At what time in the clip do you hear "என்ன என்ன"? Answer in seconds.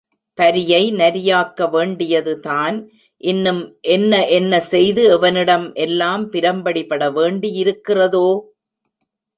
3.89-4.59